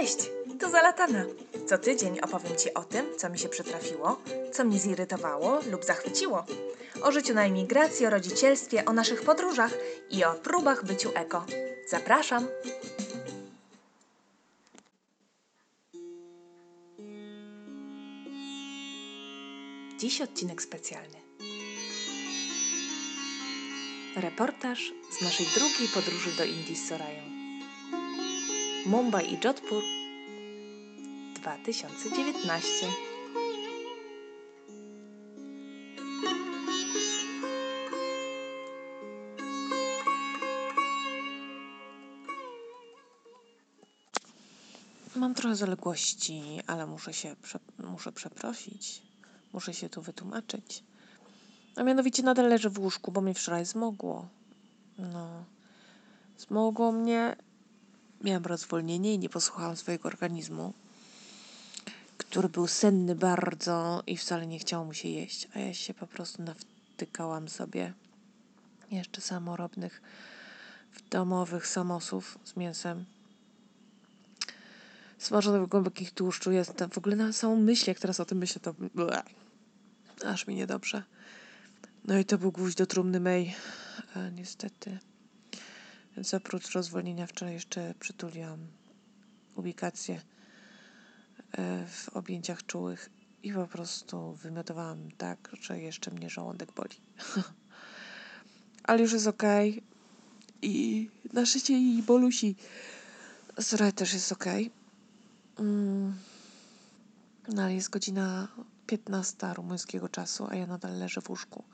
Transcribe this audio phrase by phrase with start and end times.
[0.00, 1.24] Cześć, tu Zalatana.
[1.66, 4.22] Co tydzień opowiem Ci o tym, co mi się przytrafiło,
[4.52, 6.44] co mnie zirytowało lub zachwyciło.
[7.02, 9.74] O życiu na emigracji, o rodzicielstwie, o naszych podróżach
[10.10, 11.44] i o próbach byciu eko.
[11.88, 12.46] Zapraszam!
[19.98, 21.18] Dziś odcinek specjalny.
[24.16, 27.39] Reportaż z naszej drugiej podróży do Indii z Sorają.
[28.90, 29.82] Mumbai i Jodhpur
[31.34, 32.86] 2019.
[45.16, 49.02] Mam trochę zaległości, ale muszę się prze, muszę przeprosić.
[49.52, 50.84] Muszę się tu wytłumaczyć.
[51.76, 54.28] A mianowicie nadal leżę w łóżku, bo mnie wczoraj zmogło.
[54.98, 55.44] No.
[56.38, 57.36] Zmogło mnie.
[58.24, 60.74] Miałam rozwolnienie i nie posłuchałam swojego organizmu,
[62.18, 66.06] który był senny bardzo i wcale nie chciało mu się jeść, a ja się po
[66.06, 67.92] prostu nawtykałam sobie
[68.90, 70.02] jeszcze samorobnych
[71.10, 73.04] domowych samosów z mięsem
[75.18, 76.52] smażonych w głębokich tłuszczu.
[76.52, 79.24] Jestem w ogóle na samą myśl, jak teraz o tym myślę, to bleh,
[80.26, 81.02] aż mi niedobrze.
[82.04, 83.54] No i to był gwóźdź do trumny May,
[84.16, 84.98] e, niestety.
[86.16, 88.66] Więc oprócz rozwolnienia wczoraj jeszcze przytuliłam
[89.54, 90.22] ubikację
[91.52, 93.10] e, w objęciach czułych
[93.42, 96.96] i po prostu wymiotowałam tak, że jeszcze mnie żołądek boli.
[98.88, 99.26] Ale już jest.
[99.26, 99.82] Okay.
[100.62, 102.56] I na szczycie i bolusi
[103.60, 104.32] Soraya też jest.
[104.32, 104.70] Okay.
[105.58, 106.14] Mm.
[107.48, 108.48] No ale jest godzina
[108.86, 111.64] 15 rumuńskiego czasu, a ja nadal leżę w łóżku.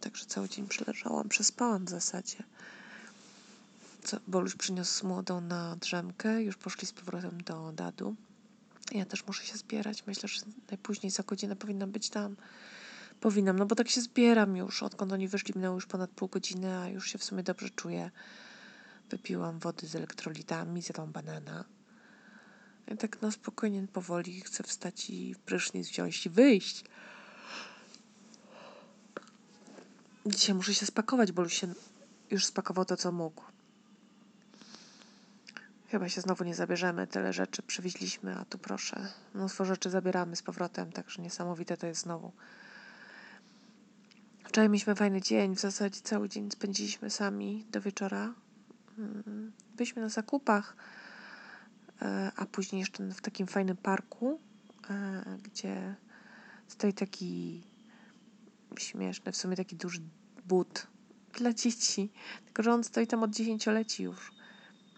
[0.00, 2.42] Także cały dzień przeleżałam, przespałam w zasadzie.
[4.04, 8.16] Co, Boluś przyniósł młodą na drzemkę, już poszli z powrotem do dadu.
[8.92, 10.06] Ja też muszę się zbierać.
[10.06, 10.40] Myślę, że
[10.70, 12.36] najpóźniej za godzinę powinnam być tam.
[13.20, 14.82] Powinnam, no bo tak się zbieram już.
[14.82, 18.10] Odkąd oni wyszli, minęło już ponad pół godziny, a już się w sumie dobrze czuję.
[19.10, 21.64] Wypiłam wody z elektrolitami, zjadłam banana.
[22.94, 26.84] I tak na spokojnie, powoli chcę wstać i prysznic wziąć i wyjść.
[30.26, 31.74] Dzisiaj muszę się spakować, bo już się
[32.30, 33.42] już spakował to, co mógł.
[35.88, 37.06] Chyba się znowu nie zabierzemy.
[37.06, 39.08] Tyle rzeczy przywieźliśmy, a tu proszę.
[39.34, 42.32] Mnóstwo rzeczy zabieramy z powrotem, także niesamowite to jest znowu.
[44.44, 45.56] Wczoraj mieliśmy fajny dzień.
[45.56, 48.34] W zasadzie cały dzień spędziliśmy sami do wieczora.
[48.98, 50.76] Mm, byliśmy na zakupach,
[52.02, 54.40] e, a później jeszcze w takim fajnym parku,
[54.90, 55.94] e, gdzie
[56.68, 57.62] stoi taki
[58.78, 60.00] śmieszny, w sumie taki duży
[60.46, 60.86] but
[61.32, 62.12] dla dzieci.
[62.44, 64.32] Tylko, że on stoi tam od dziesięcioleci już.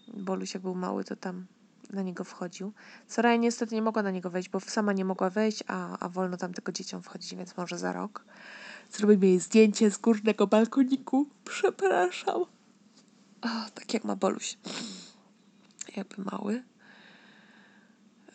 [0.07, 1.45] Boluś jak był mały, to tam
[1.89, 2.73] na niego wchodził.
[3.07, 6.37] Soraya niestety nie mogła na niego wejść, bo sama nie mogła wejść, a, a wolno
[6.37, 8.25] tam tylko dzieciom wchodzić, więc może za rok.
[8.91, 11.29] Zrobimy jej zdjęcie z górnego balkoniku.
[11.45, 12.41] Przepraszam.
[13.41, 14.57] O, tak jak ma Boluś.
[15.95, 16.63] Jakby mały.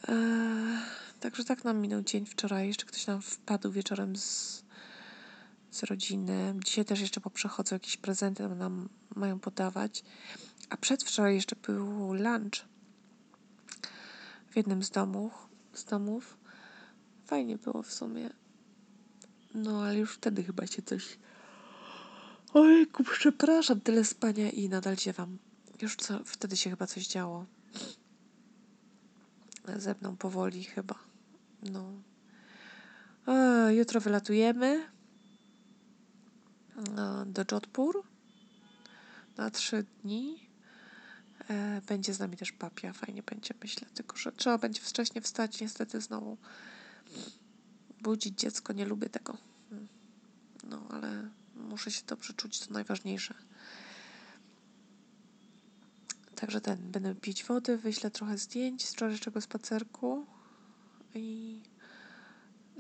[0.09, 0.79] Eee,
[1.21, 2.67] także tak nam minął dzień wczoraj.
[2.67, 4.65] Jeszcze ktoś nam wpadł wieczorem z
[5.71, 6.55] z rodziny.
[6.65, 10.05] Dzisiaj też jeszcze poprzechodzą jakieś prezenty nam mają podawać.
[10.71, 12.65] A przedwczoraj jeszcze był lunch
[14.51, 15.49] w jednym z domów.
[15.73, 16.39] Z domów.
[17.27, 18.31] Fajnie było w sumie.
[19.55, 21.19] No, ale już wtedy chyba się coś...
[22.55, 25.39] Ojku, przepraszam, tyle spania i nadal wam
[25.83, 27.47] Już co, wtedy się chyba coś działo.
[29.77, 30.95] Ze mną powoli chyba.
[31.63, 31.93] No.
[33.27, 34.98] A, jutro wylatujemy
[37.27, 38.03] do Jodhpur
[39.37, 40.49] na trzy dni.
[41.51, 45.61] E, będzie z nami też papia, fajnie będzie, myślę, tylko że trzeba będzie wcześniej wstać,
[45.61, 46.37] niestety znowu
[48.03, 49.37] budzić dziecko, nie lubię tego.
[50.65, 53.35] No, ale muszę się dobrze czuć, to najważniejsze.
[56.35, 60.27] Także ten, będę pić wody, wyślę trochę zdjęć z wczorajszego spacerku
[61.15, 61.61] i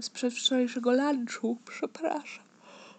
[0.00, 2.47] z przedwczorajszego lunchu, przepraszam.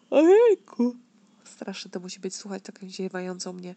[0.09, 0.95] Ojejku.
[1.43, 3.75] Straszne to musi być słuchać taką ziewającą mnie.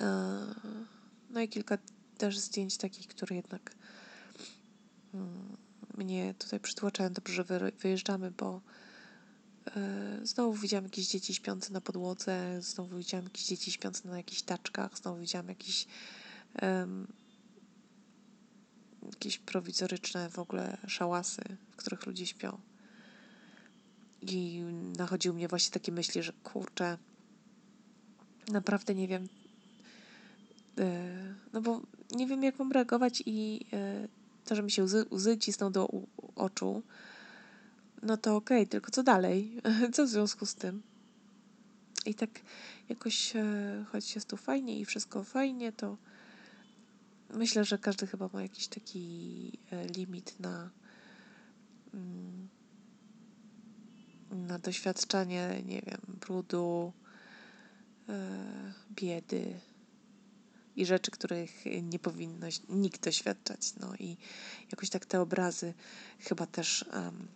[0.00, 0.46] E,
[1.30, 1.78] no i kilka
[2.18, 3.74] też zdjęć takich, które jednak
[5.14, 5.56] mm,
[5.96, 7.12] mnie tutaj przytłaczają.
[7.12, 8.60] Dobrze, że wyjeżdżamy, bo
[9.76, 14.42] e, znowu widziałam jakieś dzieci śpiące na podłodze, znowu widziałam jakieś dzieci śpiące na jakichś
[14.42, 15.86] taczkach, znowu widziałam jakieś
[16.62, 17.06] um,
[19.06, 22.71] jakieś prowizoryczne w ogóle szałasy, w których ludzie śpią.
[24.22, 24.62] I
[24.98, 26.98] nachodziły mnie właśnie takie myśli, że kurczę,
[28.48, 29.28] naprawdę nie wiem,
[30.76, 30.84] yy,
[31.52, 31.80] no bo
[32.10, 33.66] nie wiem, jak mam reagować i
[34.44, 35.88] to, że mi się łzy, łzy cisną do
[36.36, 36.82] oczu,
[38.02, 39.60] no to okej, okay, tylko co dalej?
[39.94, 40.82] Co w związku z tym?
[42.06, 42.30] I tak
[42.88, 43.32] jakoś,
[43.92, 45.96] choć jest tu fajnie i wszystko fajnie, to
[47.34, 49.58] myślę, że każdy chyba ma jakiś taki
[49.96, 50.70] limit na,
[51.94, 52.48] mm,
[54.32, 56.92] na doświadczanie, nie wiem, brudu,
[58.90, 59.60] biedy
[60.76, 63.74] i rzeczy, których nie powinno nikt doświadczać.
[63.80, 64.16] No i
[64.70, 65.74] jakoś tak te obrazy
[66.18, 67.28] chyba też um,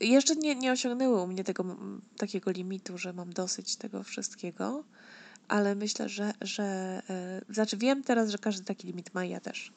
[0.00, 1.76] jeszcze nie, nie osiągnęły u mnie tego
[2.16, 4.84] takiego limitu, że mam dosyć tego wszystkiego,
[5.48, 7.02] ale myślę, że, że
[7.48, 9.72] yy, znaczy wiem teraz, że każdy taki limit ma, ja też.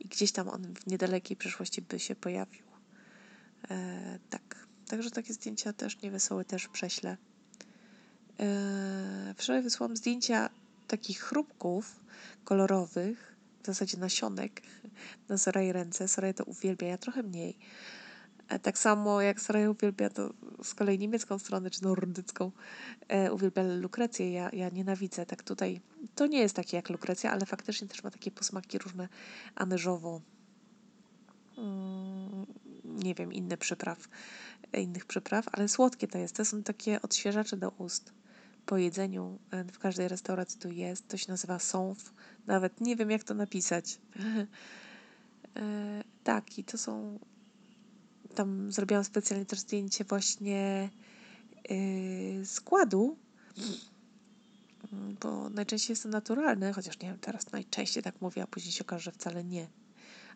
[0.00, 2.64] I gdzieś tam on w niedalekiej przyszłości by się pojawił.
[3.70, 3.76] Yy,
[4.30, 4.53] tak.
[4.88, 7.16] Także takie zdjęcia też niewesołe też prześlę.
[8.38, 10.50] Yy, wczoraj wysłałam zdjęcia
[10.86, 12.04] takich chrupków
[12.44, 14.62] kolorowych, w zasadzie nasionek
[15.28, 16.08] na Soraya ręce.
[16.08, 17.58] Soraya to uwielbia, ja trochę mniej.
[18.48, 22.52] E, tak samo jak Soraya uwielbia to z kolei niemiecką stronę, czy nordycką,
[23.08, 24.32] e, uwielbia lukrecję.
[24.32, 25.26] Ja, ja nienawidzę.
[25.26, 25.80] Tak tutaj,
[26.14, 29.08] to nie jest takie jak lukrecja, ale faktycznie też ma takie posmaki różne
[29.54, 30.20] anyżowo,
[31.58, 32.46] mm,
[32.84, 34.08] nie wiem, inne przypraw,
[34.82, 36.36] innych przypraw, ale słodkie to jest.
[36.36, 38.12] To są takie odświeżacze do ust
[38.66, 41.08] po jedzeniu e, w każdej restauracji tu jest.
[41.08, 42.12] To się nazywa sąf.
[42.46, 43.98] Nawet nie wiem, jak to napisać.
[45.56, 47.18] e, tak, i to są.
[48.34, 50.90] Tam zrobiłam specjalnie też zdjęcie właśnie
[51.70, 53.16] yy, składu,
[55.20, 58.84] bo najczęściej jest to naturalne, chociaż nie wiem, teraz najczęściej tak mówię, a później się
[58.84, 59.68] okaże, że wcale nie.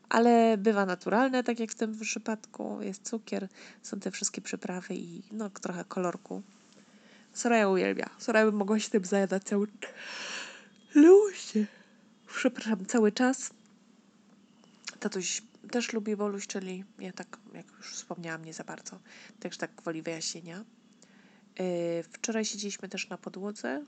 [0.08, 2.82] Ale bywa naturalne, tak jak w tym przypadku.
[2.82, 3.48] Jest cukier,
[3.82, 6.42] są te wszystkie przyprawy i no, trochę kolorku.
[7.32, 8.10] Soraya uwielbia.
[8.18, 9.66] Soraya by mogła się tym zajadać cały...
[10.94, 11.66] Luźnie.
[12.26, 13.50] Przepraszam, cały czas.
[15.00, 18.98] Tatuś też lubi Woluś, czyli ja tak, jak już wspomniałam, nie za bardzo.
[19.40, 20.64] Także tak woli wyjaśnienia.
[21.58, 21.64] Yy,
[22.02, 23.84] wczoraj siedzieliśmy też na podłodze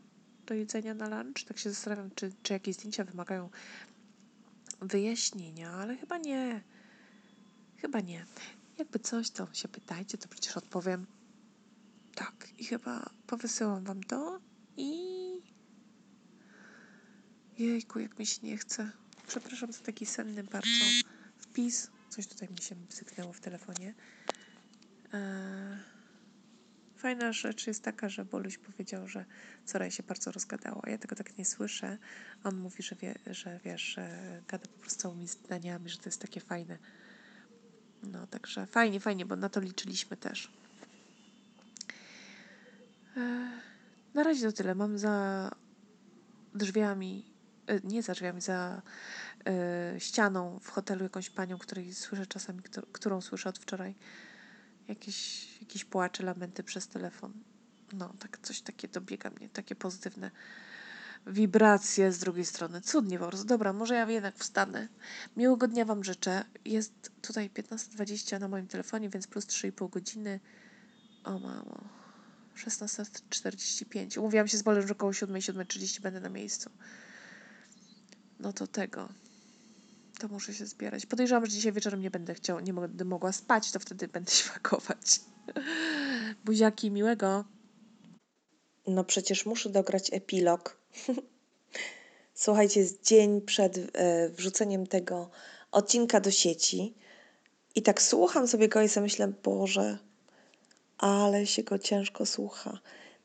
[0.47, 1.45] do jedzenia na lunch.
[1.49, 3.51] Tak się zastanawiam, czy, czy jakieś zdjęcia wymagają
[4.81, 6.63] wyjaśnienia, ale chyba nie.
[7.77, 8.27] Chyba nie.
[8.79, 11.07] Jakby coś, to się pytajcie, to przecież odpowiem.
[12.15, 14.41] Tak, i chyba powysyłam wam to
[14.77, 15.11] i...
[17.59, 18.91] Jejku, jak mi się nie chce.
[19.27, 20.71] Przepraszam za taki senny bardzo
[21.37, 21.91] wpis.
[22.09, 23.95] Coś tutaj mi się sypnęło w telefonie.
[25.13, 26.00] Eee...
[27.01, 29.25] Fajna rzecz jest taka, że Boluś powiedział, że
[29.65, 30.83] Soraya się bardzo rozgadała.
[30.87, 31.99] Ja tego tak nie słyszę.
[32.45, 34.09] On mówi, że, wie, że wiesz, że
[34.49, 36.79] gada po prostu całymi zdaniami, że to jest takie fajne.
[38.03, 40.53] No, także fajnie, fajnie, bo na to liczyliśmy też.
[43.17, 43.51] E,
[44.15, 44.75] na razie to tyle.
[44.75, 45.51] Mam za
[46.55, 47.33] drzwiami,
[47.67, 48.83] e, nie za drzwiami, za
[49.47, 52.61] e, ścianą w hotelu jakąś panią, której słyszę czasami,
[52.93, 53.95] którą słyszę od wczoraj.
[54.91, 57.33] Jakieś, jakieś płacze, lamenty przez telefon.
[57.93, 60.31] No, tak coś takie dobiega mnie, takie pozytywne
[61.27, 62.81] wibracje z drugiej strony.
[62.81, 63.47] Cudnie po prostu.
[63.47, 64.89] Dobra, może ja jednak wstanę.
[65.37, 66.45] Miłego dnia Wam życzę.
[66.65, 70.41] Jest tutaj 15.20 na moim telefonie, więc plus 3,5 godziny.
[71.25, 71.85] O mamo.
[72.57, 74.19] 16.45.
[74.19, 76.71] Umówiłam się z Bolem, że około 7, 7.30 będę na miejscu.
[78.41, 79.09] No to tego.
[80.21, 81.07] To muszę się zbierać.
[81.07, 84.51] Podejrzewam, że dzisiaj wieczorem nie będę chciał, nie będę mogła spać, to wtedy będę się
[84.51, 85.21] pakować.
[86.45, 87.45] Buziaki, miłego.
[88.87, 90.77] No przecież muszę dograć epilog.
[92.35, 95.31] Słuchajcie, jest dzień przed e, wrzuceniem tego
[95.73, 96.95] odcinka do sieci
[97.75, 99.99] i tak słucham sobie go i sobie myślę, Boże,
[100.99, 102.79] ale się go ciężko słucha.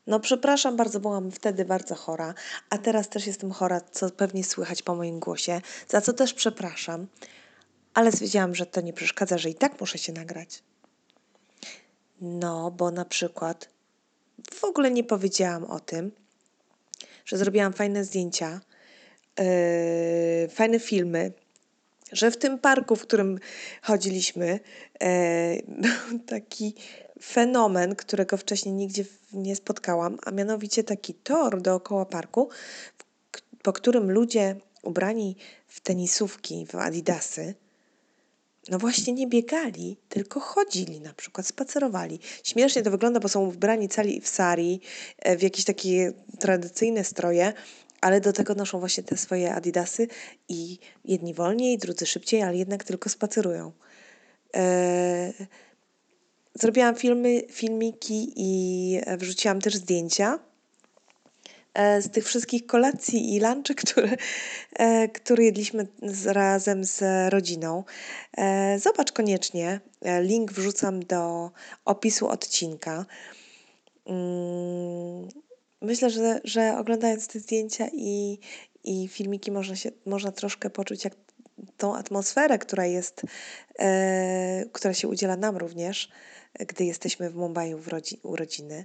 [0.06, 2.34] No, przepraszam bardzo, byłam wtedy bardzo chora,
[2.70, 7.06] a teraz też jestem chora, co pewnie słychać po moim głosie, za co też przepraszam,
[7.94, 10.62] ale stwierdziłam, że to nie przeszkadza, że i tak muszę się nagrać.
[12.20, 13.68] No, bo na przykład
[14.52, 16.12] w ogóle nie powiedziałam o tym,
[17.24, 18.60] że zrobiłam fajne zdjęcia,
[19.38, 21.32] yy, fajne filmy,
[22.12, 23.38] że w tym parku, w którym
[23.82, 24.60] chodziliśmy,
[25.00, 26.74] yy, taki
[27.22, 32.48] fenomen, którego wcześniej nigdzie nie spotkałam, a mianowicie taki tor dookoła parku,
[33.62, 37.54] po którym ludzie ubrani w tenisówki, w adidasy,
[38.68, 42.20] no właśnie nie biegali, tylko chodzili na przykład, spacerowali.
[42.42, 44.80] Śmiesznie to wygląda, bo są ubrani cali w sari,
[45.18, 47.52] e, w jakieś takie tradycyjne stroje,
[48.00, 50.08] ale do tego noszą właśnie te swoje adidasy
[50.48, 53.72] i jedni wolniej, drudzy szybciej, ale jednak tylko spacerują.
[54.52, 55.32] Eee,
[56.60, 60.38] Zrobiłam filmy, filmiki i wrzuciłam też zdjęcia.
[61.74, 64.16] e, z tych wszystkich kolacji i lunchy, które,
[64.78, 67.84] e, które jedliśmy z, razem z rodziną.
[68.36, 69.80] E, zobacz koniecznie.
[70.22, 71.50] Link wrzucam do
[71.84, 73.06] opisu odcinka.
[74.06, 75.28] Mm,
[75.82, 78.38] myślę, że, że oglądając te zdjęcia i,
[78.84, 81.14] i filmiki można, się, można troszkę poczuć, jak
[81.76, 83.22] tą atmosferę, która jest,
[83.78, 86.08] e, która się udziela nam również,
[86.58, 88.84] gdy jesteśmy w Mumbai w rodzi, u rodziny.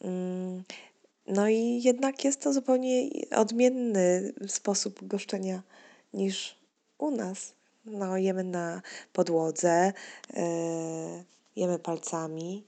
[0.00, 0.64] Mm,
[1.26, 5.62] no i jednak jest to zupełnie odmienny sposób goszczenia
[6.14, 6.58] niż
[6.98, 7.52] u nas.
[7.84, 9.92] No, jemy na podłodze,
[10.34, 11.24] e,
[11.56, 12.64] jemy palcami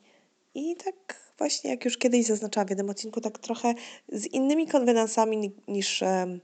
[0.54, 3.74] i tak właśnie jak już kiedyś zaznaczałam w jednym odcinku, tak trochę
[4.08, 6.38] z innymi konwenansami niż e,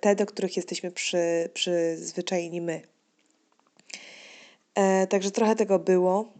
[0.00, 2.82] te, do których jesteśmy przy, przyzwyczajeni my.
[4.74, 6.32] E, także trochę tego było.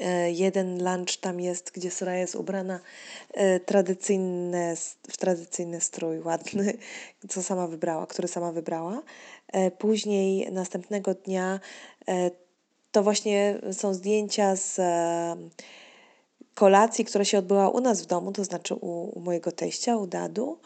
[0.00, 2.80] E, jeden lunch tam jest, gdzie Soraya jest ubrana
[3.34, 4.76] e, tradycyjne,
[5.08, 6.74] w tradycyjny strój ładny,
[7.28, 9.02] co sama wybrała, który sama wybrała.
[9.52, 11.60] E, później następnego dnia
[12.08, 12.30] e,
[12.92, 15.36] to właśnie są zdjęcia z e,
[16.54, 20.06] kolacji, która się odbyła u nas w domu, to znaczy u, u mojego teścia, u
[20.06, 20.58] Dadu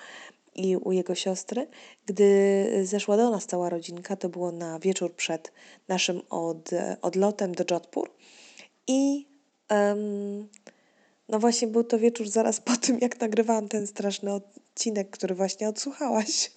[0.56, 1.66] i u jego siostry.
[2.06, 5.52] Gdy zeszła do nas cała rodzinka, to było na wieczór przed
[5.88, 6.70] naszym od,
[7.02, 8.10] odlotem do Jodhpur.
[8.86, 9.26] I
[9.70, 10.48] um,
[11.28, 15.68] no właśnie był to wieczór zaraz po tym, jak nagrywałam ten straszny odcinek, który właśnie
[15.68, 16.50] odsłuchałaś.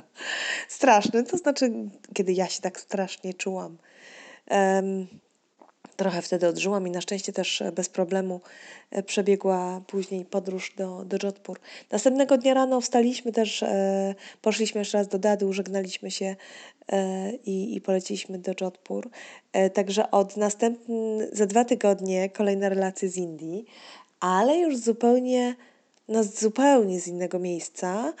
[0.68, 1.72] straszny, to znaczy,
[2.14, 3.78] kiedy ja się tak strasznie czułam.
[4.50, 5.06] Um,
[5.96, 8.40] trochę wtedy odżyłam i na szczęście też e, bez problemu
[8.90, 11.60] e, przebiegła później podróż do, do Jodhpur.
[11.90, 16.36] Następnego dnia rano wstaliśmy też, e, poszliśmy jeszcze raz do Dady, użegnaliśmy się
[17.44, 19.10] i, i poleciliśmy do Jodhpur.
[19.74, 20.88] Także od następnych,
[21.32, 23.64] za dwa tygodnie kolejne relacje z Indii,
[24.20, 25.54] ale już zupełnie,
[26.08, 28.12] no zupełnie z innego miejsca,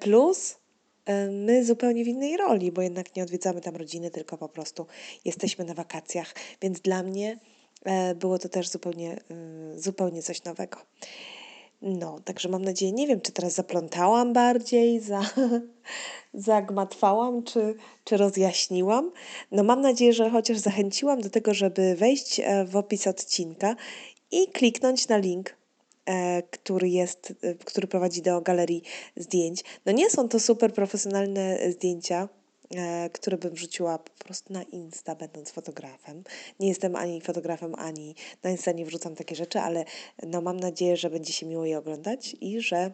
[0.00, 0.57] plus
[1.30, 4.86] my zupełnie w innej roli, bo jednak nie odwiedzamy tam rodziny, tylko po prostu
[5.24, 7.38] jesteśmy na wakacjach, więc dla mnie
[7.84, 9.18] e, było to też zupełnie,
[9.74, 10.78] y, zupełnie coś nowego.
[11.82, 15.20] No, także mam nadzieję, nie wiem, czy teraz zaplątałam bardziej, za,
[16.34, 17.74] zagmatwałam, czy,
[18.04, 19.12] czy rozjaśniłam.
[19.52, 23.76] No, mam nadzieję, że chociaż zachęciłam do tego, żeby wejść e, w opis odcinka
[24.30, 25.57] i kliknąć na link E,
[26.50, 28.82] który jest, e, który prowadzi do galerii
[29.16, 29.64] zdjęć.
[29.86, 32.28] No nie są to super profesjonalne zdjęcia,
[32.76, 36.24] e, które bym wrzuciła po prostu na Insta, będąc fotografem.
[36.60, 39.84] Nie jestem ani fotografem, ani na Insta nie wrzucam takie rzeczy, ale
[40.22, 42.92] no mam nadzieję, że będzie się miło je oglądać i że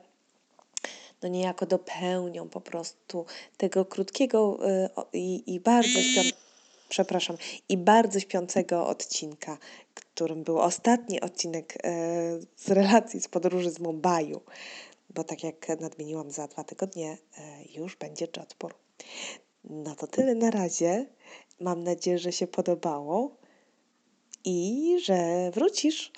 [1.23, 4.59] no niejako dopełnią po prostu tego krótkiego
[5.13, 6.44] i, i bardzo śpiącego
[6.95, 7.37] przepraszam,
[7.69, 9.59] i bardzo śpiącego odcinka,
[9.95, 11.81] którym był ostatni odcinek e,
[12.57, 14.41] z relacji z podróży z Mumbaiu,
[15.11, 18.75] bo tak jak nadmieniłam, za dwa tygodnie e, już będzie Jodhpur.
[19.65, 21.07] No to tyle na razie.
[21.61, 23.37] Mam nadzieję, że się podobało
[24.45, 26.13] i że wrócisz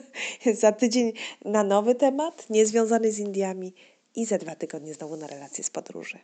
[0.62, 1.12] za tydzień
[1.44, 3.74] na nowy temat, niezwiązany z Indiami
[4.14, 6.18] i za dwa tygodnie znowu na relacje z podróży.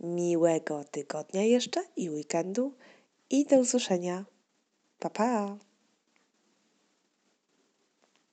[0.00, 2.72] Miłego tygodnia jeszcze i weekendu
[3.30, 4.24] i do usłyszenia.
[4.98, 5.69] Pa, pa!